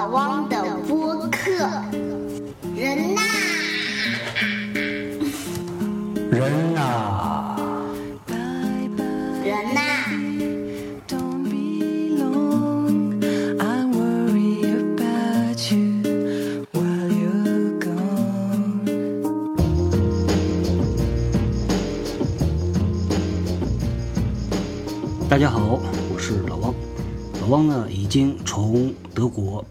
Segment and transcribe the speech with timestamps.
[0.00, 0.48] 老汪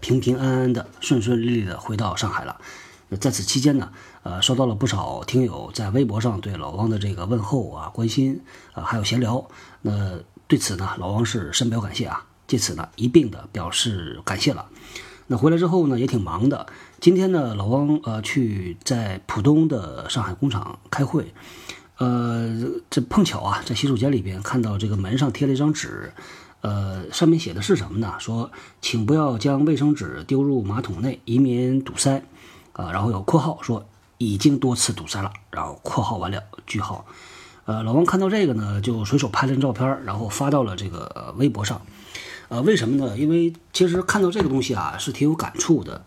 [0.00, 2.60] 平平安安的、顺顺利利的回到上海了。
[3.18, 3.90] 在此期间呢，
[4.22, 8.40] 呃，收到了不少听友在微博上对老汪的这个问候啊、关心
[8.72, 9.48] 啊，还有闲聊。
[9.82, 14.66] 那对此呢，老汪是深表感谢啊，借此呢一并的表示感谢了。
[15.26, 16.66] 那回来之后呢，也挺忙的。
[17.00, 21.34] 今天呢，老汪呃去在浦东的上海工厂开会，
[21.98, 22.48] 呃，
[22.90, 26.12] 这碰巧啊，在洗手间里边看到这个门上贴了一张纸，
[26.60, 28.14] 呃，上面写的是什么呢？
[28.18, 28.50] 说
[28.80, 32.22] 请不要将卫生纸丢入马桶内，以免堵塞。
[32.72, 33.84] 啊，然后有括号说
[34.16, 37.04] 已经多次堵塞了，然后括号完了句号。
[37.64, 41.82] 呃，老王看到这个呢，就随手拍了张照片，然后发到了这个微博上。
[42.48, 43.18] 呃，为什么呢？
[43.18, 46.02] 因为其实看到这个东西啊，是挺有感触的。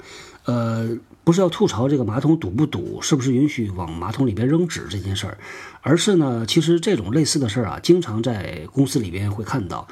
[0.45, 5.37] 呃，不是要吐槽这个马桶堵不堵，是不是允许往马桶里边扔纸这件事儿，
[5.81, 9.87] 而是呢，其实这种类似的事儿啊，经常在公司里边会看到。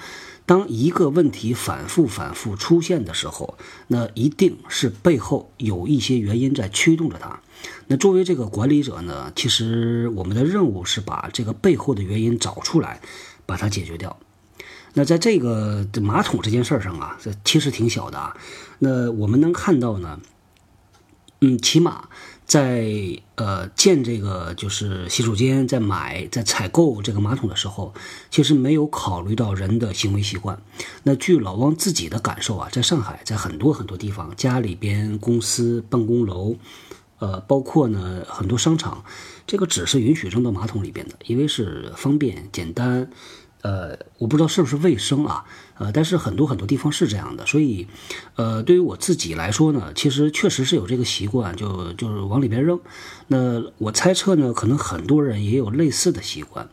[0.46, 7.40] 当一个问题反复反复出现的时候，那一定是背后有一些原因在驱动着它。
[7.88, 13.00] 那作为这个管理者呢，其实我们的任务是把这个背后的原因找出来，
[13.46, 14.18] 把它解决掉。
[14.94, 18.36] 那在这个马桶这件事上啊，这其实挺小的啊。
[18.80, 20.20] 那我们能看到呢，
[21.40, 22.10] 嗯，起码
[22.52, 22.86] 在
[23.36, 27.94] 呃建这个就是洗手间，在买在采购这个马桶的时候，
[28.30, 30.62] 其实没有考虑到人的行为习惯。
[31.04, 36.58] 那据老汪自己的感受啊，在上海，在很多很多地方，家里边、公司、办公楼，
[37.20, 39.06] 呃，包括呢很多商场，
[39.48, 43.10] 这个纸是允许扔到马桶里边的，因为是方便简单。
[43.62, 45.46] 呃，我不知道是不是卫生啊，
[45.78, 47.88] 呃，但是很多很多地方是这样的，所以，
[48.36, 52.80] 呃，对于我自己来说呢，其实确实是有这个习惯，就就是往里边扔。
[53.28, 56.70] 那我猜测呢，可能很多人也有类似的习惯，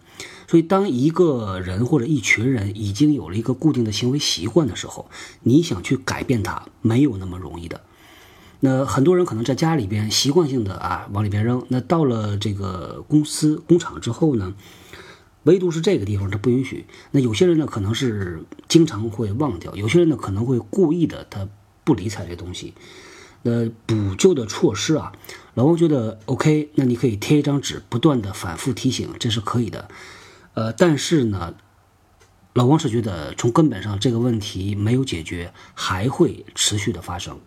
[0.47, 5.10] 所以当一个人或者一群人已经有了一个固定的行为习惯的时候，
[5.43, 7.82] 你想去改变它，没有那么容易的。
[8.60, 14.54] 那很多人可能在家里边习惯性的啊往里边扔，那到了这个公司工厂之后呢？
[15.48, 16.84] 唯独是这个地方，它不允许。
[17.12, 21.48] 那有些人呢，可能是经常会忘掉；有些人呢，可能会故意的，他
[21.84, 22.75] 不理睬这东西。
[23.44, 25.12] 那补救的措施啊，
[25.54, 29.88] 老王觉得 OK，那你可以贴一张纸，不断的反复提醒，这是可以的。
[30.53, 31.54] 呃，但是呢，
[32.53, 37.41] 老王是觉得从根本上这个问题没有解决，还会持续的发生。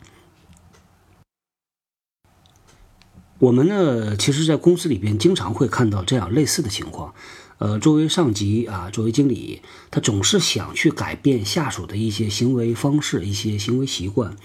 [3.37, 7.13] 我们呢，其实，在公司里边经常会看到这样类似的情况。
[7.61, 9.61] 呃，作为上级啊，作为经理，
[9.91, 14.35] 他总是想去改变下属的一些行为方式、一些行为习惯。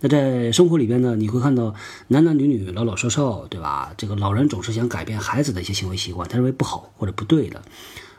[0.00, 1.74] 那在生活里边呢，你会看到
[2.08, 3.94] 男男女女、老老少少，对吧？
[3.96, 7.62] 这个老人总是想改变孩子的一些行为习惯，他认为不好或者不对的。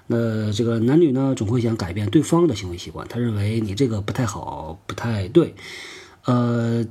[0.08, 5.54] 那这个男女呢，总会想改变对方的行为习惯，他认为你这个不太好，不太对。
[6.26, 6.84] 呃，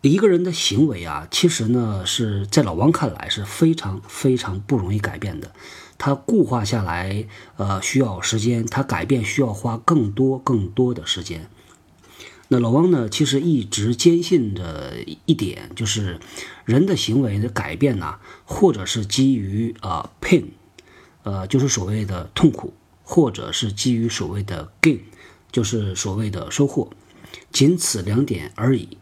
[0.00, 5.52] 一个人的行为啊，其实呢，是在老王看来是非常非常不容易改变的。
[5.98, 7.26] 它固化下来，
[7.56, 11.48] 呃，需要时间；它改变需要花更多更多的时间。
[12.48, 16.20] 那老汪呢，其实一直坚信着一点，就是
[16.64, 20.44] 人的行为的改变呢，或者是基于啊 pain，
[21.24, 25.00] 呃，就是所谓的痛苦，或者是基于所谓的 gain，
[25.50, 26.88] 就是所谓的收获，
[27.50, 28.96] 仅此两点而已。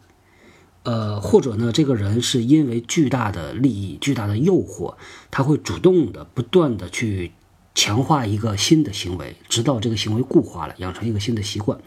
[0.85, 4.95] 呃，或者呢，这个人是因为巨大的利益、巨大的诱惑，
[5.31, 7.33] 他会主动的、不断的去
[7.75, 11.79] 强化一个新的行为，直到这个行为固化了，养成一个新的习惯。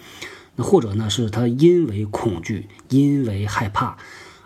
[0.56, 3.97] 那或者呢，是他因为恐惧、因为害怕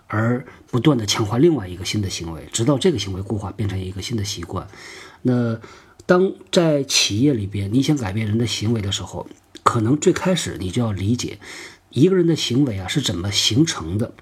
[0.08, 4.68] 而不断的强化另外一个新的行为，直到这个行为固化变成一个新的习惯。
[5.22, 5.58] 那
[6.06, 9.28] 当在企业里边，你想改变人的行为的时候，
[9.64, 11.40] 可能最开始你就要理解
[11.92, 14.14] 一个人的行为啊是怎么形成的。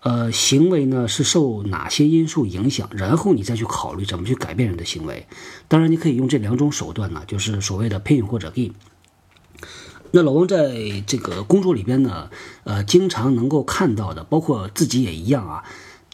[0.00, 5.28] 呃，行为呢是受哪些因素影响，然后你再去考虑怎么去改变人的行为。
[5.68, 8.72] 当然，你可以用这两种手段呢，就是所谓的 pain 或者 gain。
[10.10, 12.30] 那老王在这个工作里边呢，
[12.64, 15.62] 呃，经常能够看到的，包括自己也一样啊。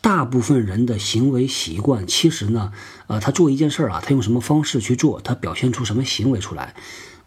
[0.01, 2.73] 大部分人的行为习惯，其实呢，
[3.09, 6.75] 呃，他做一件事儿啊，他用什么方式去做，他表现出什么行为出来，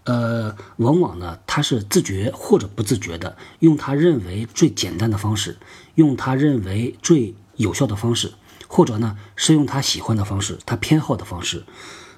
[0.03, 5.57] 呃，往往呢，他是自觉或者不自觉的，用他认为最简单的方式，
[5.95, 8.33] 用他认为最有效的方式，
[8.68, 11.63] 或者呢，是用他喜欢的方式，他偏好的方式。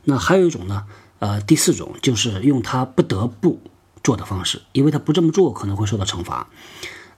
[0.06, 0.86] 那还有一种呢，
[1.20, 3.60] 呃，第四种就是用他不得不
[4.04, 6.48] 做的方式，因为他不这么做可能会受到惩罚。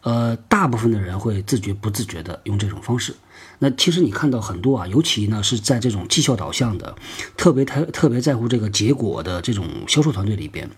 [0.02, 3.16] 呃，大部分的人会自觉不自觉的用这种方式。
[3.60, 6.96] 那其实你看到很多啊，尤其呢是在这种绩效导向的，
[7.38, 10.70] 特别特特别在乎这个结果的这种销售团队里边，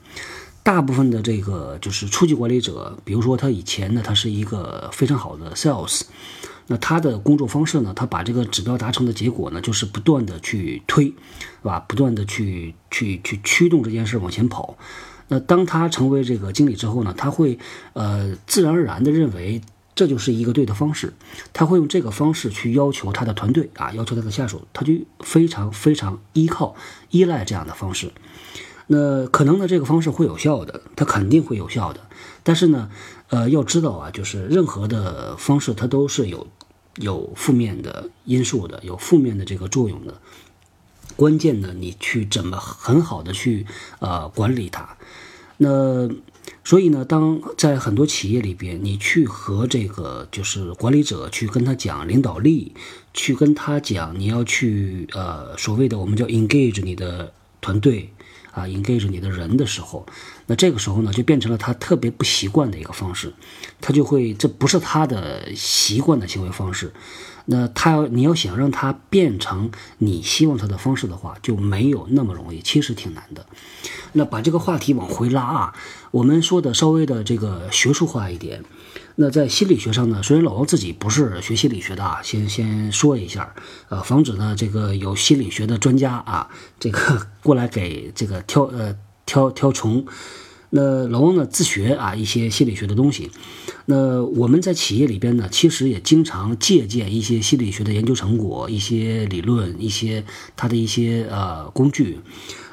[0.64, 6.02] 大部分的这个就是初级管理者，比如说他以前呢他是一个非常好的 sales，
[6.68, 11.14] 那他的工作方式呢，他把这个指标达成的结果呢，就是不断的去推，是
[11.64, 11.80] 吧？
[11.88, 14.78] 不断的去去去驱动这件事往前跑。
[15.30, 17.58] 那当他成为这个经理之后呢，他会
[17.94, 19.62] 呃自然而然的认为
[19.98, 21.14] 这就是一个对的方式，
[21.52, 26.76] 他会用这个方式去要求他的团队啊，要求他的下属，他就非常非常依靠
[27.10, 28.12] 依赖这样的方式。
[28.86, 32.00] 那可能呢，这个方式会有效的，它肯定会有效的。
[32.44, 32.92] 但是呢，
[33.30, 36.46] 呃，要知道啊，就是任何的方式它都是有
[36.98, 40.14] 有负面的因素的，有负面的这个作用的。
[41.16, 43.66] 关键呢，你去怎么很好的去
[43.98, 44.96] 呃管理它。
[45.58, 46.08] 那
[46.68, 52.74] 所以呢，当在很多企业里边，你去和这个就是管理者去跟他讲领导力，
[53.14, 57.32] 去跟他讲你要去呃所谓的我们叫 engage 你的
[57.62, 58.10] 团队
[58.52, 60.06] 啊，engage 你的人的时候，
[60.48, 63.32] 那这个时候呢，就变成了他特别不习惯的一个方式，
[63.80, 66.92] 他就会这不是他的习惯的行为方式。
[67.50, 73.46] 那他要你要想让他变成你希望他的方式的话，就没有那么容易，其实挺难的。
[74.12, 75.74] 那把这个话题往回拉啊，
[76.12, 78.64] 我们说的稍微的这个学术化一点。
[79.16, 83.56] 那在心理学上呢，虽然老王自己不是学心理学的啊，先先说一下，
[83.90, 88.96] 呃，防止呢这个有心理学的专家啊，这个过来给这个挑呃
[89.26, 90.06] 挑挑虫。
[90.78, 93.32] 那老王呢自学啊一些心理学的东西，
[93.86, 100.24] 那我们在企业里边呢，其实也经常借鉴一些心理学的研究成果、一些理论、一些
[100.56, 102.20] 他的一些呃工具。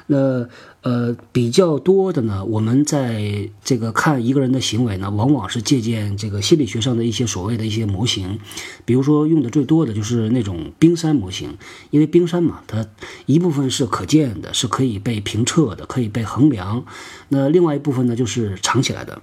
[0.07, 0.47] 那
[0.85, 8.37] 呃比较多的呢，我们在这个看一个人的行为呢，往往是借鉴这个心理学上的一些所谓的一些模型，
[8.85, 11.57] 比如说用的最多的就是那种冰山模型，
[11.89, 12.85] 因为冰山嘛，它
[13.25, 16.85] 一部分是可见的，是可以被评测的，可以被衡量，
[17.29, 19.19] 那另外一部分呢就是藏起来的。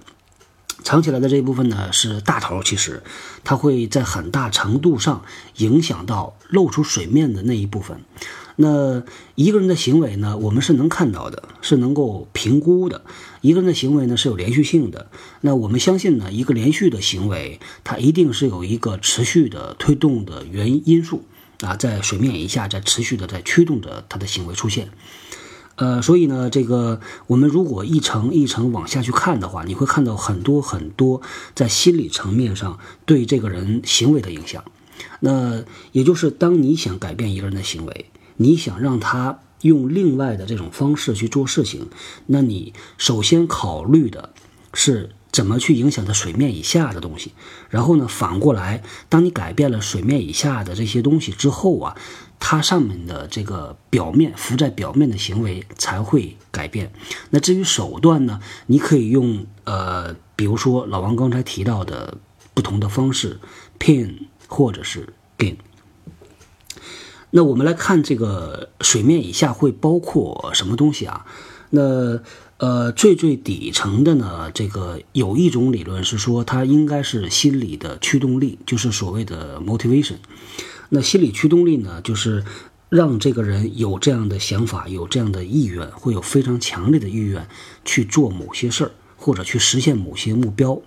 [0.83, 3.01] 藏起来的这一部分呢是大头，其实
[3.43, 5.23] 它会在很大程度上
[5.57, 8.01] 影响到露出水面的那一部分。
[8.55, 9.01] 那
[9.33, 13.01] 一个人的行为呢，我们是能看到的，是能够评估的。
[13.41, 15.09] 一个人的行为呢是有连续性的。
[15.41, 21.23] 那我们相信呢，一个连续的行为，它一定是有一个持续的推动的原因素
[21.61, 24.89] 啊，在水面以下在持续的在驱动着他的行为出现。
[25.75, 31.21] 呃，所以呢，这个我们如果一层一层往下去看的话，你会看到很多很多
[31.55, 34.63] 在心理层面上对这个人行为的影响。
[35.19, 41.87] 那也就是当你想改变一个人的行为，你想让他用另外的这种方式去做事情，
[42.27, 44.29] 那你首先考虑的
[44.75, 47.31] 是怎么去影响他水面以下的东西。
[47.69, 51.97] 然后呢，反过来，当你改变了水面以下的这些东西之后啊。
[52.45, 56.91] 它上面的这个表面浮在表面的行为才会改变。
[57.29, 58.41] 那至于手段呢？
[58.67, 62.17] 你可以用呃，比如说老王刚才提到的
[62.53, 63.39] 不同的方式
[63.79, 65.55] ，pin 或者是 gain。
[67.31, 71.25] 那我们来看这个水面以下会包括什么东西啊？
[71.69, 72.19] 那
[72.57, 80.17] 呃，最最底层的呢，这个有一种理论是说，它应该是心理的驱动力，就是所谓的 motivation。
[80.89, 82.43] 那心理驱动力呢，就是
[82.89, 87.47] 让这个人有这样的想法，有这样的意愿，会有非常强烈的意愿
[87.83, 90.79] 去做某些事儿，或者去实现某些目标。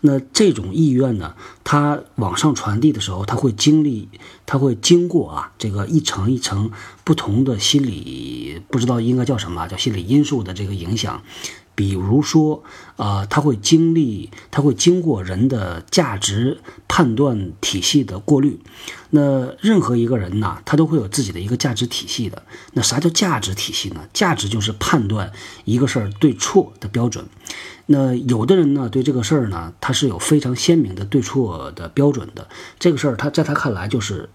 [0.00, 4.08] 那这种意愿呢，它往上传递的时候，它会经历，
[4.46, 6.70] 它会经过啊，这个一层一层
[7.04, 11.22] 不同的心理，不知道应该叫什么，叫心理因素的这个影响。
[11.80, 12.62] 比如说，
[12.96, 18.60] 呃，他会经历，他会经过人的价值判断体系的过滤。
[19.08, 22.42] 那任何一个人呢，他都会有自己的一个价值体系的。
[22.74, 24.02] 那啥叫价值体系呢？
[24.12, 25.32] 价值就是判断
[25.64, 27.24] 一个事儿对错的标准。
[27.86, 32.46] 那有的人呢，对这个事儿呢，他是有非常鲜明的对错的标准的。
[32.78, 34.28] 这个事儿他在他看来就是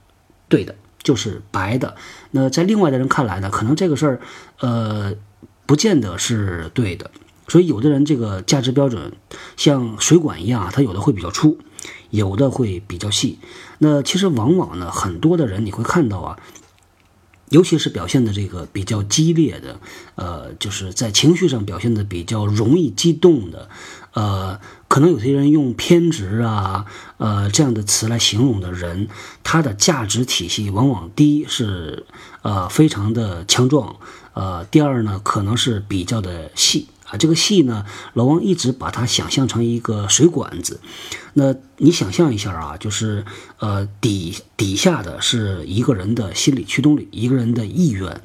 [0.49, 0.73] 对的，
[1.03, 1.95] 就是白的。
[2.31, 4.19] 那在另外的人看来呢，可能这个事儿，
[4.61, 5.13] 呃，
[5.67, 7.11] 不见得是对的。
[7.47, 9.13] 所以，有的人这个价值标准
[9.55, 11.57] 像水管一样，它有的会比较粗，
[12.09, 13.39] 有的会比较细。
[13.77, 16.39] 那其实往往呢，很多的人你会看到啊，
[17.49, 19.79] 尤其是表现的这个比较激烈的，
[20.15, 23.69] 呃，就是在情绪上表现的比较容易激动的，
[24.13, 26.85] 呃，可能有些人用偏执啊，
[27.17, 29.07] 呃这样的词来形容的人，
[29.43, 32.07] 他的价值体系往往第一是
[32.41, 33.97] 呃非常的强壮，
[34.33, 36.87] 呃，第二呢可能是比较的细。
[37.05, 40.81] 啊，这个戏呢，老王一直把它想象成一个水管子。
[41.33, 43.23] 那你想象一下啊，就是
[43.59, 48.21] 呃底底下的是一个人的心理驱动力，一个人的意愿，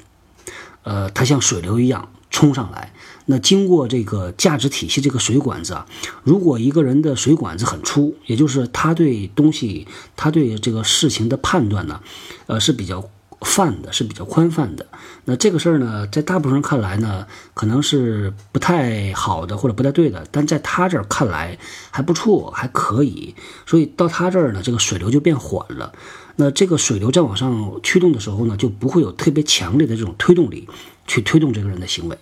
[0.83, 2.91] 呃，它像水流一样冲上来。
[3.27, 5.85] 那经过这个价值体系这个水管子啊，
[6.23, 12.01] 如果一个人的水管子很粗，也就是他对东西，他对这个事情的判断呢，
[12.47, 13.09] 呃是比较。
[13.41, 14.85] 泛的是比较宽泛的，
[15.25, 21.57] 那这个事儿呢，在大部分人看来呢，可能是不太好的或者不太对的，但在他这儿看来
[21.89, 25.91] 还不错，还可以，所以到他这儿呢，这个水流就变缓了。
[26.35, 30.67] 那这个水流再往上驱动的时候呢，就不会有特别强烈的这种推动力
[31.07, 32.17] 去推动这个人的行为。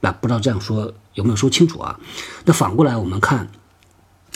[0.00, 1.98] 那不知道这样说有没有说清楚啊？
[2.44, 3.48] 那反过来我们看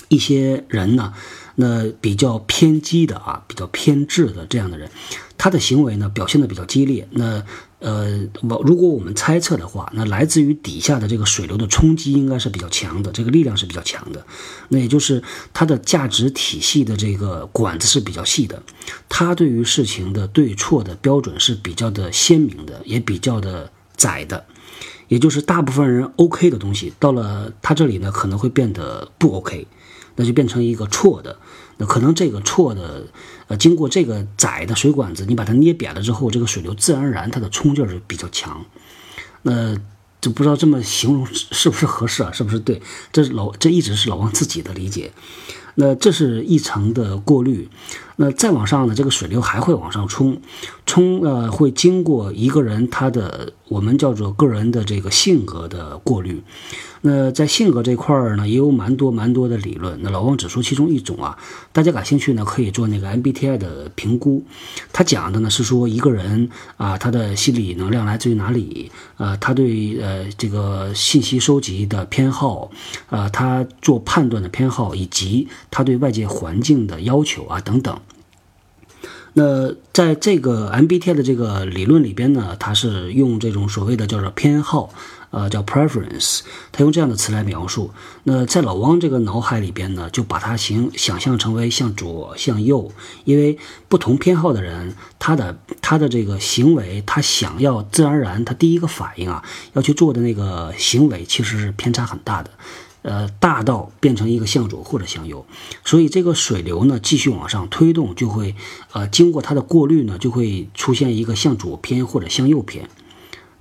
[0.08, 1.12] 一些人呢，
[1.56, 4.90] 那比较偏激的啊，比较偏执的这样的人。
[5.36, 7.42] 他的行为呢表现的比较激烈，那
[7.80, 14.24] 呃，我如果我们猜测的话，那来自于底下的这个水流的冲击应该是比较强的，这个力量是比较强的，
[14.68, 15.20] 那也就是
[15.52, 18.62] 他的价值体系的这个管子是比较细的，
[19.08, 24.44] 他对于事情的对错的标准是比较的鲜明的，也比较的窄的，
[25.08, 29.66] 也就是大部分人 OK 的东西，到了他这里呢可能会变得不 OK，
[30.16, 31.38] 那就变成一个错的。
[31.78, 33.06] 那可能这个错的，
[33.48, 38.64] 呃，经过这个窄的水管子，你把它捏扁了之后，这个水流自然而然它的冲劲儿比较强。
[39.42, 39.76] 那
[40.20, 42.30] 就不知道这么形容是不是合适啊？
[42.30, 42.80] 是不是对？
[43.12, 45.12] 这老这一直是老王自己的理解。
[45.74, 47.66] 那这是一层的过滤，
[48.22, 50.40] 那再往上呢，这个水流还会往上冲，
[50.86, 56.40] 冲呃会经过一个人他的我们叫做个人的这个性格的过滤。
[57.04, 59.98] 那在性格这块儿呢，也有蛮多蛮多的理论。
[60.02, 61.36] 那老王只说其中一种啊，
[61.72, 64.44] 大家感兴趣呢，可以做那个 MBTI 的评估。
[64.92, 68.92] 他讲的呢是说一个人啊，他的心理能量来自于哪里？
[69.16, 72.70] 呃，他对呃这个信息收集的偏好，
[73.10, 77.98] 呃，他做判断的偏好，以及他对外界环境的要求啊等等。
[79.34, 84.90] 那在这个 MBTI 的这个理论里边呢，它是用这种所谓的叫做偏好。
[85.32, 87.90] 呃，叫 preference，他用这样的词来描述。
[88.24, 92.92] 那在老汪这个脑海里边呢，就把它形想象成为向左向右，
[93.24, 93.56] 因为
[93.88, 102.50] 不同偏好的人，他的他的这个行为，他想要自然而然，他第一个反应啊，要去做的那个行为，其实是偏差很大的，
[103.02, 105.44] 呃，大到变成一个向左或者向右。
[105.84, 108.54] 所以这个水流呢，继续往上推动，就会
[108.92, 112.88] 呃，经过它的过滤呢，就会出现一个向左偏或者向右偏。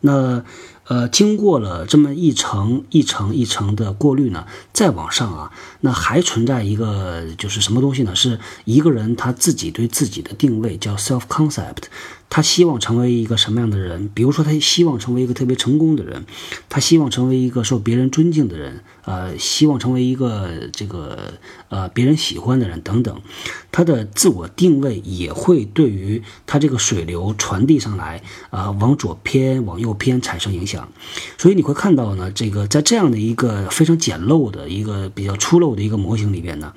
[0.01, 0.43] 那。
[0.87, 8.13] 呃，经过了这么一层一层一层的过滤呢，再往上啊，那还存在一个就是什么东西呢？
[8.13, 11.83] 是一个人他自己对自己的定位叫 self concept。
[12.31, 14.09] 他希望成为一个什么样的人？
[14.13, 16.25] 比如说，他希望成为一个特别成功的人，
[16.69, 21.33] 他希望成为一个受别人尊敬的人，呃，希望成为一个这个
[21.67, 23.21] 呃别人喜欢的人等等。
[23.69, 30.89] 他的自我定位也会对于他这个水流传递上来啊，往左偏、往右偏产生影响。
[31.37, 36.73] 所以你会看到呢，这个在这样的一个非常简陋的一个比较粗陋的一个模型里边呢。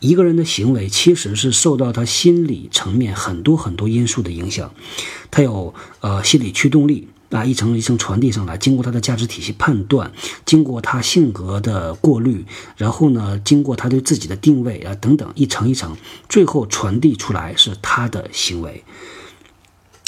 [0.00, 4.72] 一个人的行为其实是受到他心理层面很多很多因素的影响，
[5.30, 10.12] 他有呃心理驱动力啊，一层一层传递上来，经过他的价值体系判断，
[10.44, 12.44] 经过他性格的过滤，
[12.76, 15.96] 然后呢，经过他对自己的定位啊等等一层一层，
[16.28, 18.84] 最后传递出来是他的行为。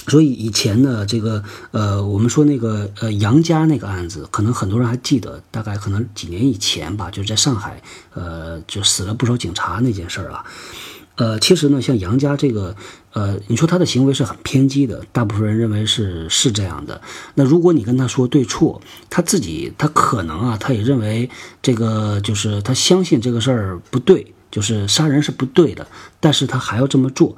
[0.09, 7.83] 所以以前呢，这个呃，我们说那个呃杨家那个案子，可能很多人还记得，大概可能几年以前吧，就是在上海，
[8.15, 10.45] 呃，就死了不少警察那件事儿啊。
[11.17, 12.77] 呃，其实呢，像杨家这个，
[13.13, 17.01] 呃，你说他的行为是很偏激的，大部分人认为是是这样的。
[17.35, 21.29] 那如果你跟他说对错，他自己他可能啊，他也认为
[21.61, 25.85] 这个就是他相信这个事儿不对，就是杀人是不对的，
[26.21, 27.37] 但是他还要这么做。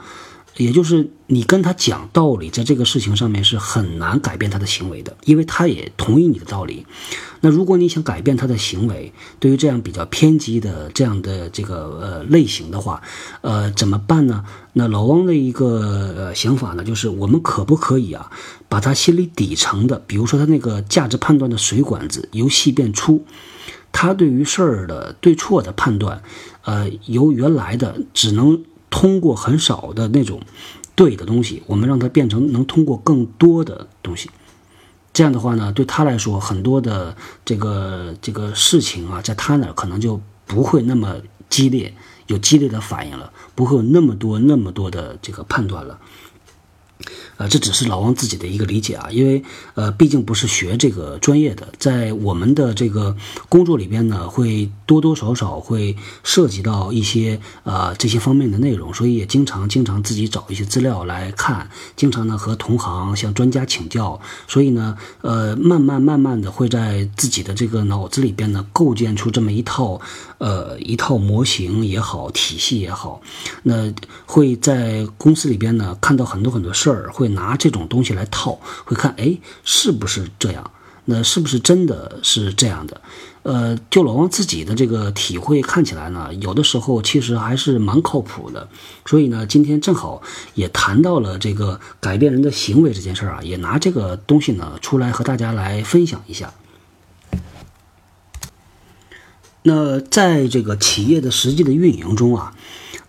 [0.57, 6.85] 也就是你跟他讲道理，在这个事情上面是很难改变他的行为的，因为他也同意你的道理。
[7.41, 13.01] 那如果你想改变他的行为，对于这样比较偏激的这样的这个呃类型的话，
[13.41, 14.45] 呃，怎么办呢？
[14.75, 18.31] 那老汪的一个呃想法呢，就是我们可不可以啊，
[18.69, 23.25] 把他心理底层的，比如说他那个价值判断的水管子由细变粗，
[23.93, 26.23] 他对于事儿的对错的判断，
[26.65, 28.63] 呃，由原来的只能。
[28.91, 30.43] 通过很少的那种
[30.95, 34.29] 对的东西，我们让它变成能通过更多的东西。
[35.13, 41.17] 这样的话呢，对他来说，很多的这个这个事情啊，在他那儿可能就不会那么
[41.49, 41.95] 激烈，
[42.27, 45.99] 有激烈的反应了，不会有那么多那么多的这个判断了。
[47.37, 49.43] 呃，这只是老王自己的一个理解啊，因为
[49.75, 53.17] 呃，毕竟不是学这个专业的，在我们的这个
[53.49, 70.01] 工作里边呢，会多多少少会涉及到一些呃这些方面的内容，所以也经常经常自己找一些资料来看，经常呢和同行向专家请教，所以呢，呃，慢慢慢慢的会在自己的这个脑子里边呢构建出这么一套
[70.39, 73.21] 呃一套模型也好，体系也好，
[73.63, 73.93] 那
[74.27, 80.71] 会在公司里边呢看到很多很多事儿，会拿这种东西来套，会看哎是不是这样？
[81.07, 83.01] 那是不是真的是这样的？
[83.43, 88.69] 呃，就老王自己的这个体会看起来呢，有的时候其实还是蛮靠谱的。
[89.07, 90.23] 所以呢，今天正好
[90.55, 96.53] 也谈到了这个改变人的行为这件事儿啊，也拿这个东西呢出来和大家来分享一下。
[99.63, 102.55] 那在这个企业的实际的运营中啊，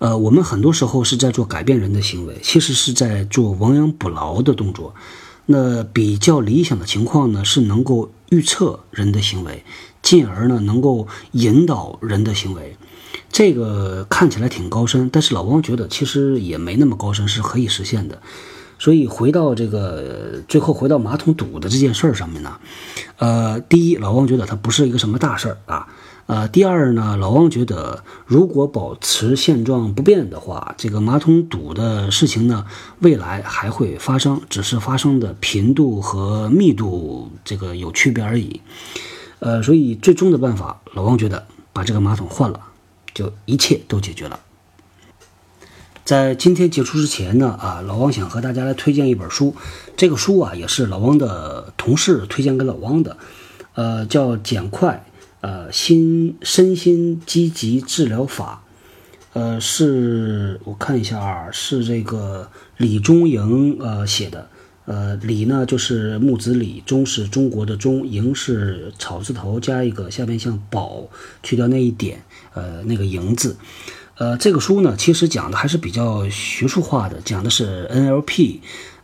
[0.01, 4.95] 呃，我们很多时候是在做改变人的行为，其实是在做亡羊补牢的动作。
[5.45, 9.63] 那比较理想的情况呢，是能够预测人的行为，
[10.01, 12.75] 进而呢能够引导人的行为。
[13.31, 18.19] 这个看起来挺高深，但是老汪觉得其实也没那么高深，是可以实现的。
[18.79, 22.57] 所以回到这个最后回到马桶堵的这件事儿上面呢，
[23.17, 25.87] 呃，第一，老汪觉得它不是一个什么大事儿啊。
[26.27, 32.65] 呃，第二呢，老汪觉得，如果保持现状不变的话，这个马桶堵的事情呢，
[32.99, 38.61] 未来还会发生，只是发生的频度和密度这个有区别而已。
[39.39, 42.61] 呃，所以最终的办法，老汪觉得把这个马桶换了，
[43.13, 44.39] 就一切都解决了。
[46.05, 49.53] 在今天结束之前呢，啊，老汪想和大家来推荐一本书，
[49.97, 53.17] 这个书啊，也是老汪的同事推荐给老汪的，
[53.73, 55.03] 呃，叫《减快》。
[55.41, 58.63] 呃，心身心积极治疗法，
[59.33, 64.47] 呃，是我看一下啊，是这个李中营呃写的，
[64.85, 71.07] 呃，李呢就是木子李，中是中国的中，营是草字头加一个下面像宝
[71.41, 72.23] 去掉那一点，
[72.53, 73.57] 呃，那个营字，
[74.19, 78.59] 呃，这个书呢其实讲的还是比较学术化的，讲的是 NLP。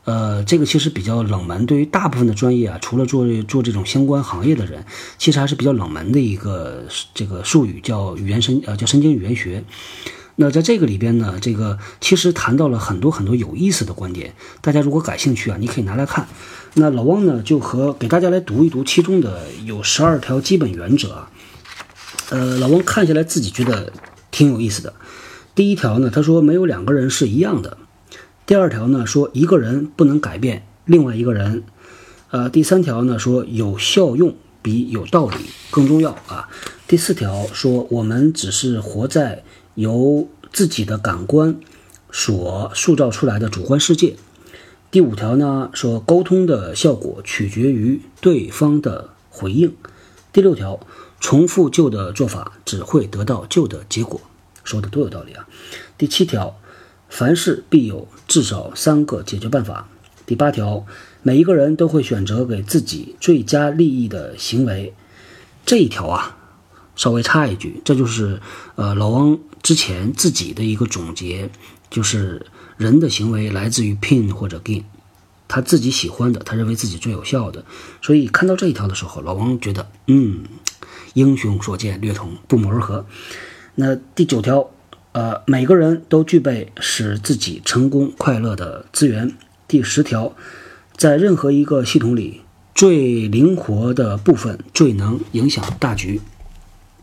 [0.08, 4.86] 呃，这个其实比较冷门，对于大部分的专业啊，除了做做这种相关行业的人，
[5.18, 9.66] 其实还是比较冷门的一个这个术语，叫语言神呃叫神经语言学。
[10.38, 16.26] 那在这个里边呢，这个其实谈到了很多很多有意思的观点，大家如果感兴趣啊，你可以拿来看。
[16.76, 21.30] 那老汪呢，就和给大家来读一读其中的有十二条基本原则啊。
[22.30, 23.92] 呃，老汪看下来自己觉得
[24.32, 24.94] 挺有意思的。
[25.54, 27.78] 第一条呢，他说没有两个人是一样的。
[28.48, 31.64] 第二条呢说一个人不能改变另外一个人，
[32.32, 35.36] 呃，第三条呢说有效用比有道理
[35.70, 36.48] 更重要啊。
[36.88, 39.44] 第四条说我们只是活在
[39.76, 41.60] 由自己的感官
[42.10, 44.16] 所塑造出来的主观世界。
[44.92, 49.76] 第五条呢说沟通的效果取决于对方的回应。
[50.32, 50.80] 第六条
[51.20, 54.22] 重复旧的做法只会得到旧的结果，
[54.64, 55.50] 说的多有道理啊。
[55.98, 56.58] 第七条。
[57.10, 59.90] 凡事必有至少三个解决办法。
[60.26, 60.86] 第八条，
[61.24, 64.94] 每一个人都会选择给自己最佳利益的行为。
[65.66, 66.38] 这一条啊，
[66.98, 68.42] 稍微插一句，这就是
[68.76, 71.50] 呃老王之前自己的一个总结，
[71.90, 74.84] 就是人的行为来自于 pin 或者 gain，
[75.48, 77.64] 他自己喜欢的，他认为自己最有效的。
[78.02, 80.44] 所以看到这一条的时候，老王觉得，嗯，
[81.14, 83.06] 英雄所见略同，不谋而合。
[83.76, 84.70] 那第九条。
[85.18, 89.36] 呃，每个人都具备使自己成功快乐的资源。
[89.68, 90.36] 第十条，
[90.96, 92.42] 在任何一个系统里，
[92.76, 96.22] 最灵活的部分最能影响大局。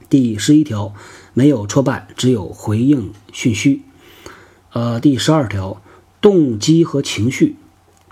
[0.09, 0.95] 第十一条，
[1.33, 3.83] 没有挫败，只有回应讯息。
[4.73, 5.83] 呃，第十二条，
[6.21, 7.57] 动机和情绪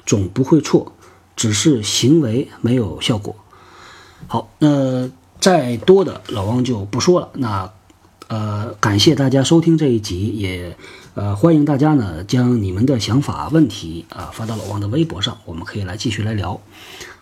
[0.05, 0.97] 总不会错，
[1.37, 3.37] 只是行为没有效果。
[4.27, 7.31] 好，那再多的老王就不说了。
[7.35, 7.73] 那。
[8.33, 10.75] 呃，感谢大家收听这一集，也
[11.13, 16.59] 呃欢迎大家呢将你们的想法、问题啊发到老王的微博上，我们可以来继续来聊。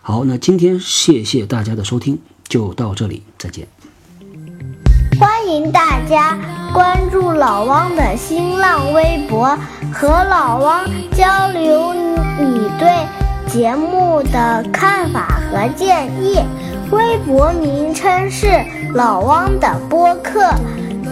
[0.01, 3.67] 好，那今天谢谢大家的收听，就到这里，再见。
[5.19, 6.39] 欢迎大家
[6.73, 9.53] 关注老汪的新浪微博，
[9.93, 11.93] 和老汪交流
[12.39, 13.05] 你对
[13.51, 16.39] 节目的看法和建议。
[16.89, 18.47] 微博名称是
[18.93, 20.39] 老汪的播客。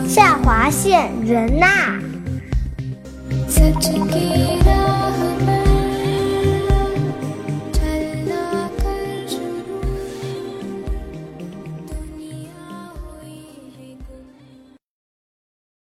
[0.10, 2.00] 下划线人呐。